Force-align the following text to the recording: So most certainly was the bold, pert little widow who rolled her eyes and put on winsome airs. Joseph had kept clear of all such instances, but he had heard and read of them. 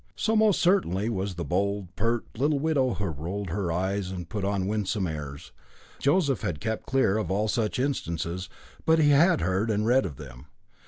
So 0.15 0.35
most 0.35 0.59
certainly 0.59 1.11
was 1.11 1.35
the 1.35 1.45
bold, 1.45 1.95
pert 1.95 2.25
little 2.35 2.57
widow 2.57 2.95
who 2.95 3.05
rolled 3.05 3.51
her 3.51 3.71
eyes 3.71 4.09
and 4.09 4.27
put 4.27 4.43
on 4.43 4.65
winsome 4.65 5.05
airs. 5.05 5.51
Joseph 5.99 6.41
had 6.41 6.59
kept 6.59 6.87
clear 6.87 7.19
of 7.19 7.29
all 7.29 7.47
such 7.47 7.77
instances, 7.77 8.49
but 8.83 8.97
he 8.97 9.09
had 9.11 9.41
heard 9.41 9.69
and 9.69 9.85
read 9.85 10.07
of 10.07 10.15
them. 10.15 10.47